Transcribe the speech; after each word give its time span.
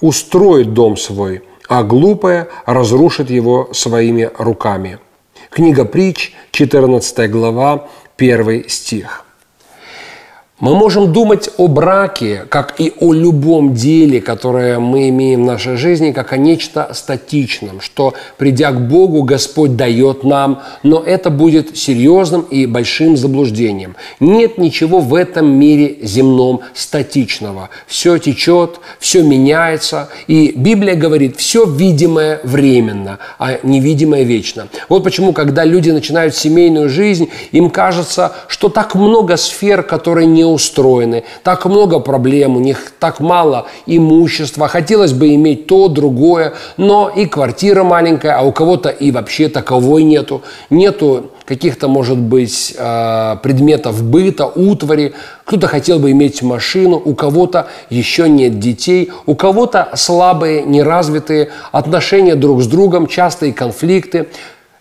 устроит 0.00 0.72
дом 0.72 0.96
свой, 0.96 1.42
а 1.68 1.82
глупая 1.82 2.48
разрушит 2.64 3.30
его 3.30 3.68
своими 3.72 4.30
руками. 4.38 4.98
Книга 5.50 5.84
притч, 5.84 6.34
14 6.52 7.30
глава, 7.30 7.88
1 8.16 8.68
стих. 8.68 9.25
Мы 10.58 10.74
можем 10.74 11.12
думать 11.12 11.50
о 11.58 11.68
браке, 11.68 12.46
как 12.48 12.80
и 12.80 12.94
о 12.98 13.12
любом 13.12 13.74
деле, 13.74 14.22
которое 14.22 14.78
мы 14.78 15.10
имеем 15.10 15.42
в 15.42 15.46
нашей 15.46 15.76
жизни, 15.76 16.12
как 16.12 16.32
о 16.32 16.38
нечто 16.38 16.88
статичном, 16.94 17.82
что, 17.82 18.14
придя 18.38 18.72
к 18.72 18.88
Богу, 18.88 19.22
Господь 19.22 19.76
дает 19.76 20.24
нам, 20.24 20.62
но 20.82 21.02
это 21.02 21.28
будет 21.28 21.76
серьезным 21.76 22.40
и 22.40 22.64
большим 22.64 23.18
заблуждением. 23.18 23.96
Нет 24.18 24.56
ничего 24.56 25.00
в 25.00 25.14
этом 25.14 25.46
мире 25.46 25.98
земном 26.00 26.62
статичного. 26.72 27.68
Все 27.86 28.16
течет, 28.16 28.80
все 28.98 29.22
меняется, 29.22 30.08
и 30.26 30.54
Библия 30.56 30.94
говорит, 30.94 31.36
все 31.36 31.66
видимое 31.66 32.40
временно, 32.44 33.18
а 33.38 33.58
невидимое 33.62 34.22
вечно. 34.22 34.68
Вот 34.88 35.04
почему, 35.04 35.34
когда 35.34 35.66
люди 35.66 35.90
начинают 35.90 36.34
семейную 36.34 36.88
жизнь, 36.88 37.28
им 37.52 37.68
кажется, 37.68 38.32
что 38.48 38.70
так 38.70 38.94
много 38.94 39.36
сфер, 39.36 39.82
которые 39.82 40.26
не 40.26 40.45
устроены, 40.46 41.24
так 41.42 41.66
много 41.66 41.98
проблем, 41.98 42.56
у 42.56 42.60
них 42.60 42.92
так 42.98 43.20
мало 43.20 43.66
имущества, 43.86 44.68
хотелось 44.68 45.12
бы 45.12 45.34
иметь 45.34 45.66
то, 45.66 45.88
другое, 45.88 46.54
но 46.76 47.08
и 47.08 47.26
квартира 47.26 47.82
маленькая, 47.84 48.38
а 48.38 48.42
у 48.42 48.52
кого-то 48.52 48.88
и 48.88 49.10
вообще 49.10 49.48
таковой 49.48 50.02
нету, 50.02 50.42
нету 50.70 51.30
каких-то, 51.46 51.88
может 51.88 52.18
быть, 52.18 52.74
э, 52.76 53.36
предметов 53.42 54.02
быта, 54.02 54.46
утвари. 54.46 55.14
Кто-то 55.44 55.68
хотел 55.68 55.98
бы 55.98 56.10
иметь 56.10 56.42
машину, 56.42 57.00
у 57.02 57.14
кого-то 57.14 57.68
еще 57.88 58.28
нет 58.28 58.58
детей, 58.58 59.12
у 59.26 59.36
кого-то 59.36 59.90
слабые, 59.94 60.62
неразвитые 60.62 61.50
отношения 61.70 62.34
друг 62.34 62.62
с 62.62 62.66
другом, 62.66 63.06
частые 63.06 63.52
конфликты. 63.52 64.26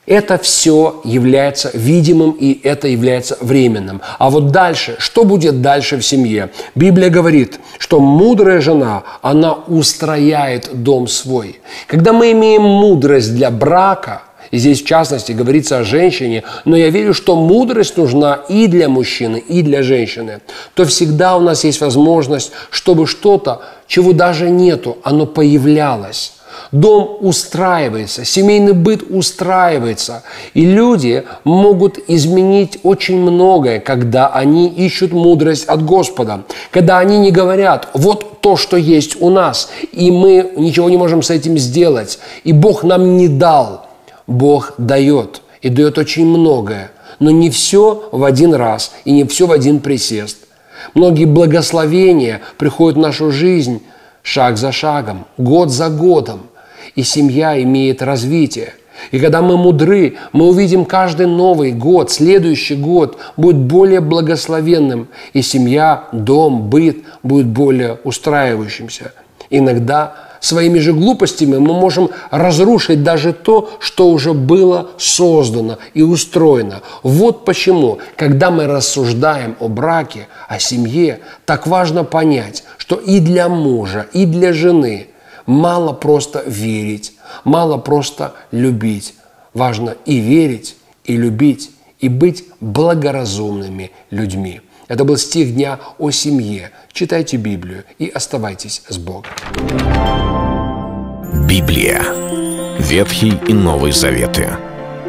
Это 0.06 0.38
все 0.38 1.02
является 1.04 1.72
видимым 1.74 2.32
и 2.32 2.60
это 2.62 2.88
является 2.88 3.38
временным. 3.42 4.02
А 4.20 4.30
вот 4.30 4.52
дальше, 4.52 4.96
что 5.00 5.24
будет 5.24 5.62
дальше 5.62 5.98
в 5.98 6.06
семье? 6.06 6.52
Библия 6.76 7.10
говорит, 7.10 7.60
что 7.80 8.00
мудрая 8.00 8.62
жена, 8.62 9.04
она 9.24 9.54
устрояет 9.54 10.70
дом 10.84 11.08
свой. 11.08 11.60
Когда 11.88 12.14
мы 12.14 12.32
имеем 12.34 12.62
мудрость 12.62 13.34
для 13.34 13.50
брака, 13.50 14.22
и 14.52 14.58
здесь 14.58 14.84
в 14.84 14.86
частности 14.86 15.32
говорится 15.32 15.80
о 15.80 15.84
женщине, 15.84 16.44
но 16.66 16.78
я 16.78 16.92
верю, 16.92 17.16
что 17.16 17.36
мудрость 17.36 17.98
нужна 17.98 18.42
и 18.48 18.68
для 18.68 18.90
мужчины, 18.90 19.38
и 19.38 19.64
для 19.64 19.82
женщины, 19.82 20.42
то 20.76 20.86
всегда 20.86 21.36
у 21.36 21.40
нас 21.40 21.64
есть 21.64 21.82
возможность, 21.82 22.52
чтобы 22.70 23.08
что-то, 23.08 23.62
чего 23.88 24.14
даже 24.14 24.52
нету, 24.52 25.00
оно 25.04 25.26
появлялось. 25.26 26.34
Дом 26.72 27.18
устраивается, 27.22 28.26
семейный 28.26 28.74
быт 28.74 29.04
устраивается. 29.10 30.24
И 30.54 30.66
люди 30.66 31.24
могут 31.44 32.00
изменить 32.08 32.80
очень 32.84 33.18
многое, 33.18 33.80
когда 33.80 34.28
они 34.28 34.68
ищут 34.68 35.12
мудрость 35.12 35.66
от 35.66 35.84
Господа. 35.86 36.44
Когда 36.72 37.00
они 37.00 37.18
не 37.18 37.32
говорят, 37.32 37.90
вот 37.94 38.42
то, 38.42 38.58
что 38.58 38.78
есть 38.78 39.22
у 39.22 39.30
нас, 39.30 39.70
и 39.92 40.12
мы 40.12 40.52
ничего 40.58 40.90
не 40.90 40.98
можем 40.98 41.22
с 41.22 41.30
этим 41.30 41.58
сделать, 41.58 42.20
и 42.44 42.52
Бог 42.52 42.84
нам 42.84 43.18
не 43.18 43.28
дал. 43.28 43.88
Бог 44.28 44.74
дает, 44.78 45.42
и 45.62 45.70
дает 45.70 45.98
очень 45.98 46.26
многое, 46.26 46.92
но 47.20 47.32
не 47.32 47.50
все 47.50 48.10
в 48.12 48.24
один 48.24 48.54
раз, 48.54 48.92
и 49.06 49.12
не 49.12 49.24
все 49.24 49.46
в 49.48 49.52
один 49.52 49.80
присест. 49.80 50.38
Многие 50.94 51.26
благословения 51.26 52.42
приходят 52.58 52.98
в 52.98 53.02
нашу 53.02 53.32
жизнь 53.32 53.82
шаг 54.26 54.58
за 54.58 54.74
шагом, 54.74 55.26
год 55.38 55.72
за 55.72 55.90
годом– 55.90 56.42
и 56.96 57.04
семья 57.04 57.62
имеет 57.62 58.02
развитие. 58.02 58.74
И 59.12 59.20
когда 59.20 59.42
мы 59.42 59.58
мудры, 59.58 60.16
мы 60.32 60.48
увидим 60.48 60.86
каждый 60.86 61.28
новый 61.28 61.72
год, 61.74 62.12
следующий 62.12 62.76
год 62.76 63.18
будет 63.36 63.58
более 63.58 64.00
благословенным, 64.00 65.10
и 65.34 65.42
семья, 65.42 66.06
дом, 66.14 66.70
быт 66.70 67.04
будет 67.22 67.48
более 67.48 68.00
устраивающимся. 68.04 69.12
Иногда 69.50 70.16
своими 70.46 70.80
же 70.80 70.94
глупостями 70.94 71.58
мы 71.58 71.74
можем 71.74 72.10
разрушить 72.32 73.04
даже 73.04 73.34
то, 73.34 73.70
что 73.80 74.10
уже 74.10 74.34
было 74.34 74.92
создано 74.98 75.78
и 75.94 76.02
устроено. 76.02 76.82
Вот 77.04 77.46
почему, 77.46 78.00
когда 78.16 78.52
мы 78.52 78.68
рассуждаем 78.68 79.56
о 79.60 79.68
браке, 79.68 80.28
о 80.48 80.60
семье, 80.60 81.20
так 81.46 81.68
важно 81.68 82.04
понять, 82.04 82.64
что 82.78 82.96
и 82.96 83.20
для 83.20 83.50
мужа, 83.50 84.08
и 84.14 84.26
для 84.26 84.54
жены– 84.54 85.08
Мало 85.46 85.94
просто 85.94 86.44
верить, 86.48 87.14
мало 87.44 87.78
просто 87.78 88.34
любить. 88.52 89.16
Важно 89.54 89.96
и 90.06 90.18
верить, 90.18 90.76
и 91.04 91.16
любить, 91.16 91.72
и 92.00 92.10
быть 92.10 92.46
благоразумными 92.60 93.92
людьми. 94.10 94.62
Это 94.88 95.04
был 95.04 95.18
стих 95.18 95.54
дня 95.56 95.80
о 95.98 96.12
семье. 96.12 96.72
Читайте 96.92 97.38
Библию 97.38 97.84
и 97.98 98.08
оставайтесь 98.08 98.84
с 98.88 98.98
Богом. 98.98 99.32
Библия. 101.48 102.04
Ветхий 102.80 103.34
и 103.48 103.54
Новый 103.54 103.92
Заветы. 103.92 104.50